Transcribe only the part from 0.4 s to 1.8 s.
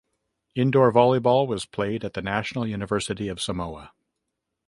Indoor volleyball was